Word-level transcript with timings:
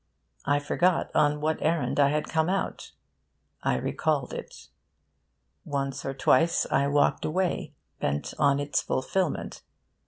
I 0.45 0.57
forgot 0.57 1.11
on 1.13 1.41
what 1.41 1.61
errand 1.61 1.99
I 1.99 2.09
had 2.09 2.25
come 2.27 2.49
out. 2.49 2.93
I 3.61 3.75
recalled 3.75 4.33
it. 4.33 4.69
Once 5.63 6.03
or 6.03 6.15
twice 6.15 6.65
I 6.71 6.87
walked 6.87 7.23
away, 7.23 7.75
bent 7.99 8.33
on 8.39 8.59
its 8.59 8.81
fulfilment. 8.81 9.61